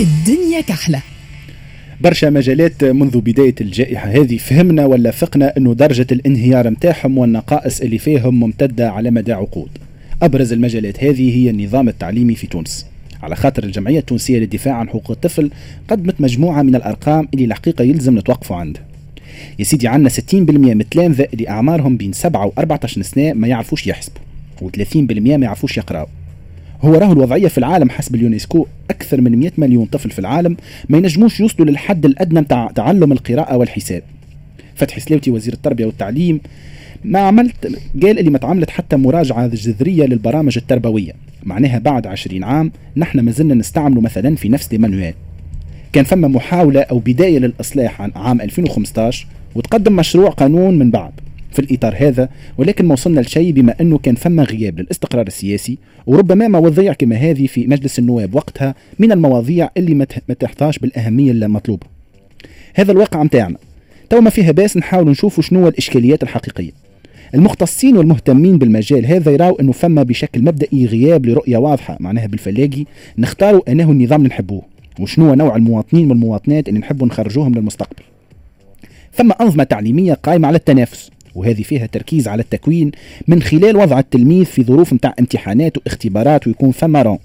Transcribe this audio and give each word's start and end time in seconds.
الدنيا 0.00 0.60
كحلة. 0.60 1.02
برشا 2.00 2.26
مجالات 2.26 2.84
منذ 2.84 3.20
بداية 3.20 3.54
الجائحة 3.60 4.08
هذه. 4.08 4.36
فهمنا 4.36 4.86
ولا 4.86 5.10
فقنا 5.10 5.56
أنه 5.56 5.74
درجة 5.74 6.06
الانهيار 6.12 6.70
متاعهم 6.70 7.18
والنقائص 7.18 7.80
اللي 7.80 7.98
فيهم 7.98 8.40
ممتدة 8.40 8.90
على 8.90 9.10
مدى 9.10 9.32
عقود. 9.32 9.70
أبرز 10.22 10.52
المجالات 10.52 11.04
هذه 11.04 11.36
هي 11.36 11.50
النظام 11.50 11.88
التعليمي 11.88 12.34
في 12.34 12.46
تونس. 12.46 12.86
على 13.22 13.36
خاطر 13.36 13.64
الجمعية 13.64 13.98
التونسية 13.98 14.38
للدفاع 14.38 14.74
عن 14.74 14.88
حقوق 14.88 15.10
الطفل 15.10 15.50
قدمت 15.88 16.20
مجموعة 16.20 16.62
من 16.62 16.74
الأرقام 16.74 17.28
اللي 17.34 17.44
الحقيقة 17.44 17.84
يلزم 17.84 18.18
نتوقفوا 18.18 18.56
عندها 18.56 18.82
يا 19.58 19.64
سيدي 19.64 19.88
عندنا 19.88 20.08
60% 20.08 20.34
من 20.34 20.80
التلامذة 20.80 21.28
اللي 21.34 21.48
أعمارهم 21.48 21.96
بين 21.96 22.12
7 22.12 22.46
و 22.46 22.52
14 22.58 23.02
سنة 23.02 23.32
ما 23.32 23.48
يعرفوش 23.48 23.86
يحسبوا 23.86 24.20
و30% 24.60 24.96
ما 24.96 25.44
يعرفوش 25.44 25.76
يقراوا. 25.76 26.19
هو 26.82 26.94
راهو 26.94 27.12
الوضعية 27.12 27.48
في 27.48 27.58
العالم 27.58 27.90
حسب 27.90 28.14
اليونسكو 28.14 28.66
أكثر 28.90 29.20
من 29.20 29.38
100 29.38 29.50
مليون 29.58 29.84
طفل 29.86 30.10
في 30.10 30.18
العالم 30.18 30.56
ما 30.88 30.98
ينجموش 30.98 31.40
يوصلوا 31.40 31.68
للحد 31.68 32.04
الأدنى 32.04 32.40
متاع 32.40 32.70
تعلم 32.74 33.12
القراءة 33.12 33.56
والحساب. 33.56 34.02
فتحي 34.74 35.00
سلاوتي 35.00 35.30
وزير 35.30 35.52
التربية 35.52 35.86
والتعليم 35.86 36.40
ما 37.04 37.18
عملت 37.18 37.66
قال 38.02 38.18
اللي 38.18 38.30
ما 38.30 38.38
تعملت 38.38 38.70
حتى 38.70 38.96
مراجعة 38.96 39.46
جذرية 39.46 40.04
للبرامج 40.04 40.58
التربوية. 40.58 41.12
معناها 41.42 41.78
بعد 41.78 42.06
20 42.06 42.44
عام 42.44 42.72
نحن 42.96 43.20
ما 43.20 43.30
زلنا 43.30 43.54
نستعمله 43.54 44.00
مثلا 44.00 44.36
في 44.36 44.48
نفس 44.48 44.74
ال 44.74 44.79
manuel. 44.79 45.14
كان 45.92 46.04
فما 46.04 46.28
محاولة 46.28 46.80
أو 46.80 46.98
بداية 46.98 47.38
للإصلاح 47.38 48.00
عام 48.00 48.40
2015 48.40 49.26
وتقدم 49.54 49.96
مشروع 49.96 50.30
قانون 50.30 50.78
من 50.78 50.90
بعد. 50.90 51.12
في 51.52 51.58
الإطار 51.58 51.94
هذا 51.98 52.28
ولكن 52.58 52.86
ما 52.86 52.92
وصلنا 52.92 53.20
لشيء 53.20 53.52
بما 53.52 53.74
أنه 53.80 53.98
كان 53.98 54.14
فما 54.14 54.42
غياب 54.42 54.80
للاستقرار 54.80 55.26
السياسي 55.26 55.78
وربما 56.06 56.48
مواضيع 56.48 56.92
كما 56.92 57.16
هذه 57.16 57.46
في 57.46 57.66
مجلس 57.66 57.98
النواب 57.98 58.34
وقتها 58.34 58.74
من 58.98 59.12
المواضيع 59.12 59.70
اللي 59.76 59.94
ما 59.94 60.34
تحظاش 60.34 60.78
بالأهمية 60.78 61.32
المطلوبة. 61.32 61.86
هذا 62.74 62.92
الواقع 62.92 63.22
متاعنا. 63.22 63.56
تو 64.10 64.20
ما 64.20 64.30
فيها 64.30 64.52
باس 64.52 64.76
نحاول 64.76 65.10
نشوفوا 65.10 65.42
شنو 65.42 65.68
الإشكاليات 65.68 66.22
الحقيقية. 66.22 66.70
المختصين 67.34 67.96
والمهتمين 67.96 68.58
بالمجال 68.58 69.06
هذا 69.06 69.32
يراو 69.32 69.54
أنه 69.60 69.72
فما 69.72 70.02
بشكل 70.02 70.42
مبدئي 70.42 70.86
غياب 70.86 71.26
لرؤية 71.26 71.56
واضحة 71.56 71.96
معناها 72.00 72.26
بالفلاقي 72.26 72.84
نختاروا 73.18 73.72
أنه 73.72 73.90
النظام 73.90 74.18
اللي 74.18 74.28
نحبوه 74.28 74.62
وشنو 75.00 75.34
نوع 75.34 75.56
المواطنين 75.56 76.10
والمواطنات 76.10 76.68
اللي 76.68 76.80
نحبوا 76.80 77.06
نخرجوهم 77.06 77.54
للمستقبل. 77.54 78.02
ثم 79.14 79.32
أنظمة 79.40 79.64
تعليمية 79.64 80.12
قائمة 80.12 80.48
على 80.48 80.56
التنافس. 80.56 81.10
وهذه 81.34 81.62
فيها 81.62 81.86
تركيز 81.86 82.28
على 82.28 82.42
التكوين 82.42 82.90
من 83.28 83.42
خلال 83.42 83.76
وضع 83.76 83.98
التلميذ 83.98 84.44
في 84.44 84.62
ظروف 84.62 84.92
متاع 84.92 85.14
امتحانات 85.20 85.76
واختبارات 85.76 86.46
ويكون 86.46 86.70
فما 86.70 87.02
رون 87.02 87.18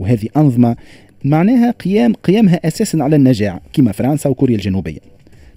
وهذه 0.00 0.28
أنظمة 0.36 0.76
معناها 1.24 1.70
قيام 1.70 2.14
قيامها 2.14 2.60
أساسا 2.64 2.98
على 3.00 3.16
النجاح 3.16 3.58
كما 3.72 3.92
فرنسا 3.92 4.30
وكوريا 4.30 4.56
الجنوبية. 4.56 4.98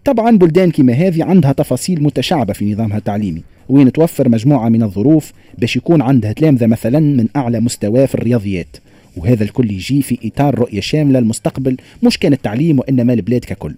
طبعا 0.06 0.38
بلدان 0.38 0.72
كما 0.72 0.94
هذه 0.94 1.23
عندها 1.23 1.52
تفاصيل 1.52 2.03
متشعبة 2.03 2.53
في 2.53 2.73
نظامها 2.73 2.97
التعليمي. 2.97 3.44
وين 3.70 3.92
توفر 3.92 4.30
مجموعة 4.30 4.69
من 4.69 4.84
الظروف 4.84 5.34
باش 5.58 5.75
يكون 5.75 6.02
عندها 6.02 6.31
تلامذة 6.31 6.66
مثلا 6.66 7.00
من 7.00 7.28
أعلى 7.36 7.59
مستوى 7.59 8.08
في 8.08 8.16
الرياضيات. 8.16 8.78
وهذا 9.17 9.44
الكل 9.44 9.72
يجي 9.72 10.02
في 10.02 10.17
إطار 10.23 10.56
رؤية 10.56 10.80
شاملة 10.80 11.19
للمستقبل 11.19 11.78
مش 12.03 12.17
كان 12.17 12.34
التعليم 12.34 12.80
وإنما 12.80 13.14
البلاد 13.14 13.45
ككل. 13.45 13.75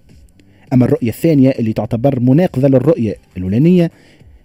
أما 0.73 0.85
الرؤية 0.85 1.09
الثانية 1.09 1.49
اللي 1.49 1.73
تعتبر 1.73 2.19
مناقضة 2.19 2.67
للرؤية 2.67 3.15
الأولانية 3.37 3.91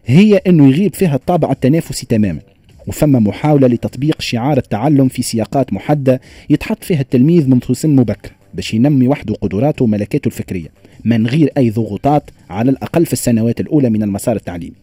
هي 0.06 0.36
أنه 0.36 0.68
يغيب 0.68 0.94
فيها 0.94 1.14
الطابع 1.14 1.50
التنافسي 1.52 2.06
تماما. 2.06 2.40
وفما 2.86 3.18
محاولة 3.18 3.66
لتطبيق 3.66 4.20
شعار 4.20 4.58
التعلم 4.58 5.08
في 5.08 5.22
سياقات 5.22 5.72
محدة 5.72 6.20
يتحط 6.50 6.84
فيها 6.84 7.00
التلميذ 7.00 7.48
منذ 7.48 7.72
سن 7.72 7.90
مبكر 7.90 8.32
باش 8.54 8.74
ينمي 8.74 9.08
وحده 9.08 9.34
قدراته 9.34 9.84
وملكاته 9.84 10.26
الفكرية 10.26 10.68
من 11.04 11.26
غير 11.26 11.52
أي 11.56 11.70
ضغوطات 11.70 12.30
على 12.50 12.70
الأقل 12.70 13.06
في 13.06 13.12
السنوات 13.12 13.60
الأولى 13.60 13.90
من 13.90 14.02
المسار 14.02 14.36
التعليمي. 14.36 14.74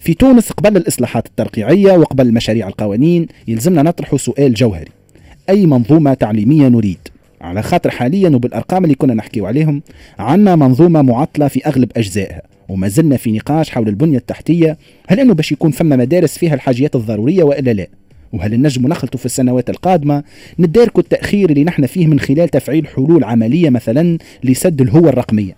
في 0.00 0.14
تونس 0.14 0.50
قبل 0.50 0.76
الإصلاحات 0.76 1.26
الترقيعية 1.26 1.92
وقبل 1.92 2.34
مشاريع 2.34 2.68
القوانين 2.68 3.26
يلزمنا 3.48 3.82
نطرح 3.82 4.16
سؤال 4.16 4.54
جوهري. 4.54 4.90
أي 5.48 5.66
منظومة 5.66 6.14
تعليمية 6.14 6.68
نريد؟ 6.68 6.98
على 7.40 7.62
خاطر 7.62 7.90
حاليا 7.90 8.28
وبالأرقام 8.28 8.84
اللي 8.84 8.94
كنا 8.94 9.14
نحكيو 9.14 9.46
عليهم 9.46 9.82
عنا 10.18 10.56
منظومة 10.56 11.02
معطلة 11.02 11.48
في 11.48 11.66
أغلب 11.66 11.92
أجزائها. 11.96 12.42
وما 12.68 12.88
زلنا 12.88 13.16
في 13.16 13.32
نقاش 13.32 13.70
حول 13.70 13.88
البنية 13.88 14.18
التحتية. 14.18 14.78
هل 15.08 15.20
أنه 15.20 15.34
باش 15.34 15.52
يكون 15.52 15.70
فما 15.70 15.96
مدارس 15.96 16.38
فيها 16.38 16.54
الحاجيات 16.54 16.96
الضرورية 16.96 17.42
وإلا 17.42 17.70
لا؟ 17.70 17.86
وهل 18.32 18.62
نجم 18.62 18.86
نخلطوا 18.86 19.20
في 19.20 19.26
السنوات 19.26 19.70
القادمة؟ 19.70 20.24
نداركوا 20.58 21.02
التأخير 21.02 21.50
اللي 21.50 21.64
نحن 21.64 21.86
فيه 21.86 22.06
من 22.06 22.20
خلال 22.20 22.48
تفعيل 22.48 22.86
حلول 22.86 23.24
عملية 23.24 23.70
مثلا 23.70 24.18
لسد 24.44 24.80
الهوة 24.80 25.08
الرقمية. 25.08 25.56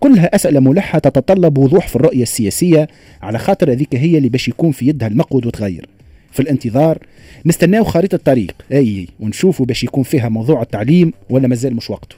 كلها 0.00 0.34
أسئلة 0.34 0.60
ملحة 0.60 0.98
تتطلب 0.98 1.58
وضوح 1.58 1.88
في 1.88 1.96
الرؤية 1.96 2.22
السياسية 2.22 2.88
على 3.22 3.38
خاطر 3.38 3.72
هذيك 3.72 3.94
هي 3.94 4.18
اللي 4.18 4.28
باش 4.28 4.48
يكون 4.48 4.72
في 4.72 4.88
يدها 4.88 5.08
المقود 5.08 5.46
وتغير. 5.46 5.88
في 6.32 6.40
الانتظار 6.40 6.98
نستناو 7.46 7.84
خريطة 7.84 8.14
الطريق. 8.14 8.52
أي 8.72 9.08
ونشوفوا 9.20 9.66
باش 9.66 9.84
يكون 9.84 10.02
فيها 10.02 10.28
موضوع 10.28 10.62
التعليم 10.62 11.12
ولا 11.30 11.48
مازال 11.48 11.76
مش 11.76 11.90
وقته. 11.90 12.16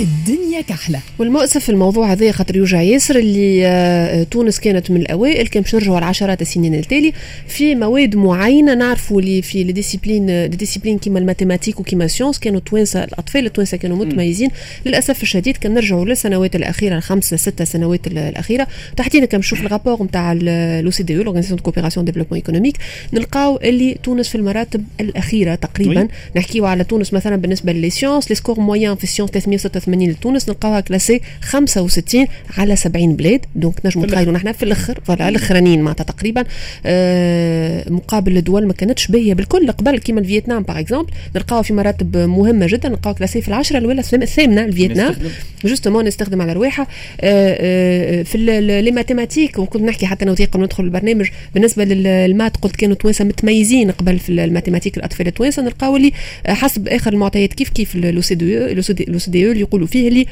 الدنيا 0.00 0.60
كحلة. 0.60 1.00
والمؤسف 1.18 1.64
في 1.64 1.68
الموضوع 1.68 2.12
هذا 2.12 2.32
خاطر 2.32 2.56
يوجع 2.56 2.82
ياسر 2.82 3.16
اللي 3.16 3.66
آه، 3.66 4.22
تونس 4.22 4.60
كانت 4.60 4.90
من 4.90 5.00
الأوائل. 5.00 5.46
كان 5.46 5.62
باش 5.62 5.74
نرجعوا 5.74 5.98
العشرات 5.98 6.42
السنين 6.42 6.74
التالي 6.74 7.12
في 7.48 7.74
مواد 7.74 8.16
معينة 8.16 8.74
نعرفوا 8.74 9.20
اللي 9.20 9.42
في 9.42 9.62
ال 9.62 9.70
discipline 9.70 10.50
discipline 10.50 10.98
كيما 10.98 11.18
ال 11.18 11.22
mathématiques 11.22 11.80
وكيما 11.80 12.06
sciences 12.06 12.38
كانوا 12.38 12.58
التوانسة 12.58 13.04
الأطفال 13.04 13.46
التوانسة 13.46 13.76
كانوا 13.76 13.96
متميزين. 13.96 14.50
للأسف 14.86 15.22
الشديد 15.22 15.56
كان 15.56 15.74
نرجعوا 15.74 16.04
للسنوات 16.04 16.56
الأخيرة 16.56 16.96
الخمس 16.96 17.34
ستة 17.34 17.64
سنوات 17.64 18.06
الأخيرة. 18.06 18.66
تحديدا 18.96 19.26
كان 19.26 19.38
نشوف 19.40 19.60
ال 19.60 19.65
rapport 19.65 20.02
نتاع 20.02 20.32
l'OCDE 20.82 21.12
ou 21.16 21.18
l'Organisation 21.22 21.56
de 21.56 21.62
coopération 21.62 22.04
développement 22.06 22.36
économique 22.36 22.76
نلقاو 23.12 23.56
اللي 23.56 23.96
تونس 24.02 24.28
في 24.28 24.34
المراتب 24.34 24.84
الأخيرة 25.00 25.54
تقريبا. 25.54 26.08
نحكيو 26.36 26.66
على 26.66 26.84
تونس 26.84 27.12
مثلا 27.14 27.36
بالنسبة 27.36 27.72
ل 27.72 27.90
les 27.90 28.00
sciences 28.00 28.28
les 28.28 28.34
scores 28.34 28.60
moyens 28.60 28.94
في 28.94 29.04
ال 29.04 29.07
sciences 29.07 29.30
386 29.30 29.89
80 29.90 30.10
لتونس 30.10 30.48
نلقاوها 30.48 30.80
classée 30.80 31.20
65 31.42 32.26
على 32.58 32.76
70 32.76 33.16
بلاد. 33.16 33.40
donc 33.54 33.86
نجموا 33.86 34.06
نتخيلوا 34.06 34.32
نحن 34.32 34.52
في 34.52 34.62
الأخر. 34.62 35.00
voilà 35.04 35.28
الأخرانيين 35.28 35.82
معناتها 35.82 36.04
تقريبا 36.04 36.44
آه 36.86 37.90
مقابل 37.90 38.36
الدول 38.36 38.66
ما 38.66 38.72
كانتش 38.72 39.06
باهية 39.06 39.34
بالكل. 39.34 39.70
قبل 39.70 39.98
كيما 39.98 40.20
الفيتنام 40.20 40.62
par 40.62 40.78
exemple 40.78 41.10
نلقاو 41.36 41.62
في 41.62 41.72
مراتب 41.72 42.16
مهمة 42.16 42.66
جدا. 42.66 42.88
نلقاو 42.88 43.14
classée 43.14 43.42
في 43.42 43.48
العشرة 43.48 43.78
الأولى 43.78 44.00
الثامنة 44.00 44.64
الفيتنام. 44.64 45.14
justement 45.64 46.04
تخدم 46.04 46.42
على 46.42 46.52
روحها 46.52 46.86
آه 47.20 47.56
آه 47.60 48.22
في 48.22 48.38
les 48.82 48.90
mathématiques 48.90 49.58
وكنت 49.58 49.82
نحكي 49.82 50.06
حتى 50.06 50.24
أنا 50.24 50.32
قبل 50.32 50.62
ندخل 50.62 50.84
البرنامج. 50.84 51.26
بالنسبة 51.54 51.84
لل 51.84 52.05
maths 52.05 52.56
قلت 52.56 52.76
كانوا 52.76 52.94
التوانسه 52.94 53.24
متميزين 53.24 53.90
قبل 53.90 54.18
في 54.18 54.32
ال 54.32 54.37
mathématiques 54.37 54.96
الأطفال 54.96 55.26
التوانسه 55.26 55.62
نلقاو 55.62 55.96
اللي 55.96 56.12
حسب 56.46 56.88
آخر 56.88 57.12
المعطيات 57.12 57.52
كيف 57.54 57.68
كيف 57.68 57.96
لو 57.96 58.20
سي 58.20 58.34
دي 58.34 58.74
لو 58.74 59.18
سي 59.18 59.30
دي 59.30 59.50
اللي 59.50 59.64
يقولوا 59.80 59.86
فيه 59.86 60.08
اللي 60.08 60.26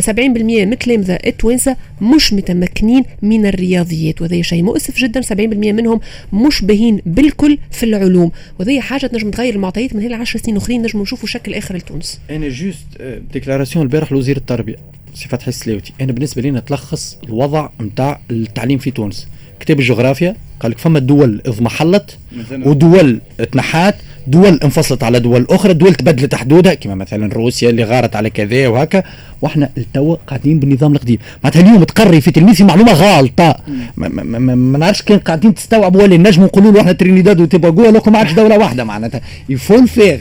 70% 0.00 0.42
من 0.66 0.72
التلامذه 0.72 1.18
التوانسه 1.26 1.76
مش 2.00 2.32
متمكنين 2.32 3.04
من 3.22 3.46
الرياضيات 3.46 4.22
وهذا 4.22 4.42
شيء 4.42 4.62
مؤسف 4.62 4.98
جدا. 4.98 5.20
70% 5.20 5.34
منهم 5.72 6.00
مش 6.32 6.62
باهين 6.62 7.00
بالكل 7.06 7.58
في 7.70 7.82
العلوم. 7.82 8.32
وهذه 8.58 8.80
حاجة 8.80 9.06
تنجم 9.06 9.30
تغير 9.30 9.54
المعطيات 9.54 9.94
من 9.94 10.02
هنا 10.02 10.16
10 10.16 10.40
سنين 10.40 10.56
أخرين. 10.56 10.82
نجم 10.82 11.02
نشوفوا 11.02 11.28
شكل 11.28 11.54
آخر 11.54 11.76
لتونس. 11.76 12.20
أنا 12.30 12.48
juste 12.48 12.86
déclaration 13.32 13.84
البارح 13.84 14.12
لوزير 14.12 14.36
التربية 14.36 14.76
سي 15.14 15.28
فتحي 15.28 15.48
السلاوتي 15.48 15.92
أنا 16.00 16.12
بالنسبة 16.12 16.42
لنا 16.42 16.60
تلخص 16.60 17.18
الوضع 17.24 17.68
نتاع 17.80 18.20
التعليم 18.30 18.78
في 18.78 18.90
تونس. 18.90 19.28
كتاب 19.60 19.80
الجغرافيا 19.80 20.36
قال 20.60 20.70
لك 20.72 20.78
فما 20.78 20.98
دول 20.98 21.42
اضمحلت 21.46 22.18
ودول 22.52 23.20
تنحات 23.52 23.96
دول 24.26 24.60
انفصلت 24.64 25.02
على 25.02 25.20
دول 25.20 25.46
أخرى 25.50 25.72
دول 25.72 25.94
تبدلت 25.94 26.34
حدودها 26.34 26.74
كما 26.74 26.94
مثلا 26.94 27.34
روسيا 27.34 27.70
اللي 27.70 27.84
غارت 27.84 28.16
على 28.16 28.30
كذا 28.30 28.68
وهكا. 28.68 29.02
وإحنا 29.42 29.70
التو 29.78 30.16
قاعدين 30.26 30.58
بالنظام 30.58 30.92
القديم. 30.92 31.18
معناتها 31.44 31.60
اليوم 31.60 31.84
تقري 31.84 32.20
في 32.20 32.30
تلميذ 32.30 32.54
في 32.54 32.64
معلومة 32.64 32.92
غالطة. 32.92 33.56
ما, 33.96 34.08
ما, 34.08 34.38
ما, 34.38 34.54
ما 34.54 34.78
نعرفش 34.78 35.02
كان 35.02 35.18
قاعدين 35.18 35.54
تستوعبوا 35.54 36.02
ولا 36.02 36.16
نجموا 36.16 36.46
نقولوا 36.46 36.72
له 36.72 36.80
إحنا 36.80 36.92
ترينيداد 36.92 37.40
وتوباغو 37.40 37.90
لو 37.90 38.02
ما 38.06 38.18
عادش 38.18 38.32
دولة 38.32 38.58
واحدة. 38.58 38.84
معناتها 38.84 39.20
يفون 39.48 39.86
فيغ. 39.86 40.18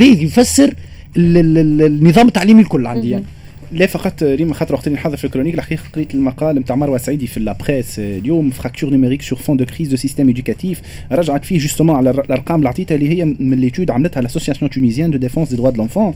يفسر 0.00 0.74
النظام 1.16 2.28
التعليمي 2.28 2.62
الكل 2.62 2.86
عندي 2.86 3.10
يعني. 3.10 3.24
لا 3.74 3.86
فقط 3.86 4.22
ريم 4.22 4.54
خاطر 4.54 4.74
وقت 4.74 4.86
اللي 4.86 4.98
نحضر 4.98 5.16
في 5.16 5.24
ال 5.24 5.27
chronique؟ 5.27 5.54
الحقيقة 5.54 5.82
قريت 5.94 6.14
المقال 6.14 6.56
نتاع 6.56 6.76
مروة 6.76 6.98
سعيدي 6.98 7.26
في 7.26 7.40
La 7.40 7.55
Presse 7.55 7.98
اليوم 7.98 8.50
fracture 8.50 8.90
numérique 8.90 9.22
sur 9.22 9.38
fond 9.38 9.56
de 9.56 9.64
crise 9.64 9.88
de 9.88 9.96
système 9.96 10.28
éducatif 10.28 10.82
رجعت 11.12 11.44
فيه 11.44 11.58
justement 11.58 11.96
على 11.96 12.10
الأرقام 12.10 12.58
اللي 12.58 12.68
عطيتها 12.68 12.94
اللي 12.94 13.08
هي 13.08 13.24
من 13.24 13.60
l'étude 13.60 13.90
عملتها 13.90 14.20
l'association 14.20 14.70
tunisienne 14.70 15.10
de 15.10 15.18
défense 15.18 15.48
des 15.50 15.56
droits 15.56 15.70
de 15.70 15.76
l'enfant 15.76 16.14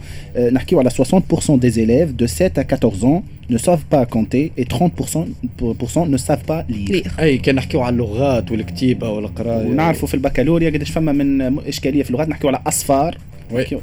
نحكيو 0.53 0.79
على 0.79 0.91
60% 0.91 1.51
des 1.51 1.71
élèves 1.71 2.11
de 2.11 2.27
7 2.27 2.53
à 2.59 2.67
14 2.75 3.05
ans 3.05 3.23
ne 3.51 3.59
savent 3.59 3.87
pas 3.95 4.05
compter 4.17 4.53
et 4.59 4.65
30% 4.65 6.09
ne 6.09 6.17
savent 6.17 6.47
pas 6.49 6.65
lire. 6.69 7.21
أي 7.21 7.39
كان 7.39 7.55
نحكيو 7.55 7.81
على 7.81 7.93
اللغات 7.93 8.51
والكتيبة 8.51 9.11
والقرايه 9.11 9.67
ونعرفوا 9.67 10.09
في 10.09 10.15
البكالوريا 10.15 10.71
قداش 10.71 10.91
فما 10.91 11.13
من 11.13 11.59
اشكاليه 11.59 12.03
في 12.03 12.11
اللغات. 12.11 12.29
نحكيو 12.29 12.51
على 12.51 12.63
أصفار. 12.67 13.19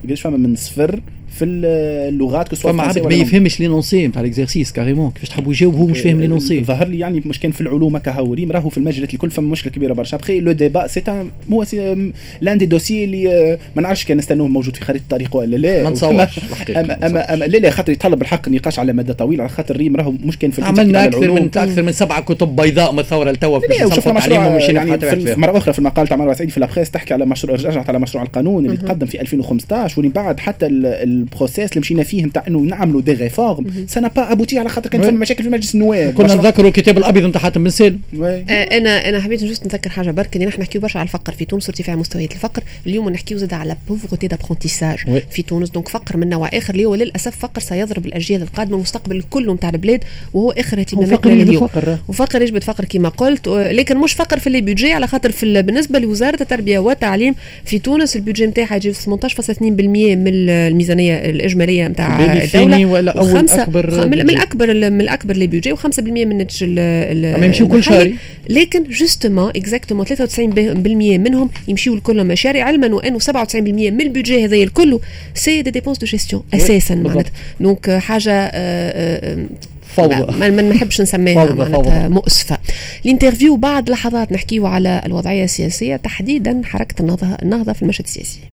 قداش 0.04 0.22
فما 0.22 0.38
من 0.38 0.56
صفر. 0.56 1.00
في 1.32 1.46
اللغات 1.46 2.48
كسوا 2.48 2.72
فما 2.72 2.84
عبد 2.84 3.00
ما 3.00 3.14
يفهمش 3.14 3.60
l'énoncé 3.60 4.08
نتاع 4.08 4.22
l'exercice 4.22 4.72
carrément 4.72 5.12
كيفاش 5.12 5.30
تحبوا 5.30 5.54
يجاوب 5.54 5.76
هو 5.76 5.86
مش 5.86 6.00
فاهم 6.00 6.22
l'énoncé 6.22 6.64
ظهر 6.64 6.88
لي 6.88 7.00
يعني 7.00 7.22
مش 7.26 7.40
كان 7.40 7.52
في 7.52 7.62
العلوم 7.62 7.96
هكا 7.96 8.12
هاو 8.12 8.28
ريم 8.28 8.52
راهو 8.52 8.70
في 8.70 8.78
المجالات 8.78 9.14
الكل 9.14 9.32
فما 9.32 9.50
مشكلة 9.50 9.74
كبيرة 9.74 9.94
برشا. 9.94 10.18
après 10.18 10.40
le 10.40 10.52
débat 10.52 10.88
c'est 10.88 11.04
هو 11.52 11.66
لأن 12.42 12.58
دي 12.58 12.66
دوسي 12.66 13.04
اللي 13.04 13.58
ما 13.76 13.82
نعرفش 13.82 14.06
كان 14.06 14.18
نستنوه 14.18 14.48
موجود 14.48 14.76
في 14.76 14.86
خريطة 14.86 15.04
الطريق 15.04 15.36
ولا 15.36 15.56
لا. 15.56 15.84
ما 15.84 15.90
نتصورش 15.90 16.40
أما, 16.70 17.08
أما, 17.08 17.34
أما 17.34 17.46
لا 17.46 17.58
لا 17.58 17.70
خاطر 17.70 17.92
يطلب 17.92 18.22
الحق 18.22 18.50
نقاش 18.50 18.80
على 18.80 18.94
مدى 18.94 19.14
طويل 19.14 19.42
على 19.42 19.50
خاطر 19.50 19.78
ريم 19.78 19.96
راهو 19.96 20.12
مش 20.12 20.38
كان 20.38 20.52
في 20.52 20.64
عملنا 20.64 21.06
أكثر 21.06 21.32
من 21.32 21.50
أكثر 21.56 21.82
من 21.82 21.92
سبعة 21.92 22.22
كتب 22.22 22.56
بيضاء 22.56 22.92
من 22.92 23.00
الثوره 23.00 23.32
لتوا 23.32 23.60
في 23.60 23.68
يعني 24.74 25.00
في 25.00 25.36
مرة 25.40 25.58
أخرى 25.58 25.74
في 25.74 25.80
المقال 25.80 26.08
تاع 26.08 26.18
مروه 26.18 26.34
سعيد 26.34 26.50
في 26.50 26.60
La 26.60 26.68
Presse 26.68 26.92
تحكي 26.92 27.14
على 27.14 27.26
مشروع 27.26 27.56
رجعت 27.56 27.90
على 27.90 28.00
مشروع 28.00 28.24
القانون 28.24 28.66
اللي 28.66 28.78
تقدم 28.78 29.06
في 29.06 29.22
2015 29.22 30.00
واللي 30.00 30.14
بعد 30.14 30.40
حتى 30.40 30.68
ال 31.20 31.26
process 31.26 31.70
اللي 31.70 31.80
مشينا 31.80 32.04
فيه 32.04 32.26
نتاع 32.26 32.44
إنه 32.48 32.60
نعملوا 32.60 33.02
des 33.02 33.14
réformes 33.14 34.02
ça 34.08 34.16
a 34.16 34.20
pas 34.20 34.32
abouti 34.32 34.60
على 34.60 34.70
خاطر 34.70 34.90
كان 34.90 35.02
فما 35.02 35.12
مشاكل 35.12 35.44
في 35.44 35.50
مجلس 35.50 35.76
النواب. 35.76 36.14
كنا 36.14 36.36
نذكروا 36.36 36.68
الكتاب 36.68 36.98
الأبيض 36.98 37.26
نتاع 37.26 37.42
حاتم 37.42 37.64
بن 37.64 37.70
سالم. 37.70 38.00
أنا 38.52 39.10
أنا 39.10 39.20
حبيت 39.20 39.44
juste 39.44 39.66
نذكر 39.66 39.90
حاجة 39.90 40.12
برك 40.12 40.36
اللي 40.36 40.46
نحن 40.48 40.62
نحكيو 40.62 40.82
برشا 40.82 41.00
على 41.00 41.08
الفقر. 41.08 41.34
في 41.34 41.46
تونس 41.46 41.70
ارتفاع 41.70 41.96
مستويات 41.96 42.32
الفقر. 42.32 42.64
اليوم 42.88 43.10
نحكيو 43.10 43.38
زاد 43.38 43.54
على 43.54 43.76
pauvreté 43.88 44.28
d'apprentissage 44.28 44.98
في 45.32 45.42
تونس. 45.42 45.70
donc 45.70 45.90
فقر 45.90 46.18
من 46.18 46.30
نوع 46.30 46.50
آخر 46.54 46.74
اللي 46.74 46.86
هو 46.86 46.96
للأسف 46.96 47.38
فقر 47.38 47.62
سيضرب 47.62 48.06
الأجيال 48.06 48.42
القادمة 48.42 48.76
المستقبل 48.76 49.24
كله 49.30 49.54
نتاع 49.54 49.70
البلاد 49.70 50.04
وهو 50.34 50.52
آخر 50.52 50.80
اهتماماتنا 50.80 51.34
اليوم. 51.34 51.70
وفقر 52.08 52.42
يجبد 52.42 52.64
فقر 52.64 52.86
كما 52.86 53.10
قلت. 53.10 53.48
لكن 53.48 53.98
مش 53.98 54.14
فقر 54.14 54.40
في 54.40 54.48
اللي 54.48 54.94
على 54.94 55.08
خاطر 55.08 55.32
في 55.32 55.62
بالنسبة 55.62 56.00
لوزارة 56.00 56.42
التربية 56.42 56.80
والتعليم 56.80 57.36
في 57.66 57.80
تونس 57.80 58.16
ال 58.16 58.20
budget 58.20 58.46
نتاعها 58.46 58.76
يجي 58.76 58.94
18.2% 58.94 59.62
من 59.62 60.50
الميزانية 60.50 61.05
الاجماليه 61.14 61.88
نتاع 61.88 62.34
الدولة. 62.34 62.86
ولا 62.86 63.20
أول 63.20 63.50
أكبر 63.50 64.08
من 64.08 64.30
الاكبر 64.30 64.74
من 64.90 65.02
الاكبر 65.02 65.36
les 65.36 65.48
budgets 65.48 65.76
و5% 65.76 66.00
من 66.00 66.32
الناتج 66.32 66.64
يمشيو 67.44 67.68
كل 67.68 67.84
شهر. 67.84 68.14
لكن 68.50 68.84
justement 68.84 69.50
exactement 69.50 70.06
93% 70.06 71.18
منهم 71.18 71.50
يمشيو 71.68 71.96
لكل 71.96 72.24
مشاريع. 72.24 72.66
علما 72.66 72.96
وأنه 72.96 73.20
97% 73.20 73.56
من 73.56 74.02
البيجي 74.02 74.46
هذايا 74.46 74.64
الكل 74.64 75.00
c'est 75.34 75.62
des 75.62 75.72
dépenses 75.72 75.98
de 75.98 76.06
gestion 76.06 76.44
أساسا 76.54 76.96
معناتها. 76.96 77.32
donc 77.60 77.90
حاجة 77.92 78.52
فوضى. 79.96 80.16
ما 80.40 80.62
نحبش 80.62 81.02
نسميها 81.02 81.54
معناتها 81.54 82.08
مؤسفة. 82.08 82.58
ال 83.06 83.11
interview 83.11 83.56
بعد 83.56 83.90
لحظات 83.90 84.32
نحكيو 84.32 84.66
على 84.66 85.02
الوضعية 85.06 85.44
السياسية 85.44 85.96
تحديدا 85.96 86.62
حركة 86.64 87.02
النهضه 87.02 87.28
النهضة 87.44 87.74
في 87.74 87.82
المشهد 87.82 88.06
السياسي. 88.06 88.40